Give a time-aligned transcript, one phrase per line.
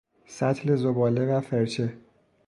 [0.27, 1.93] سطل زباله و فرچه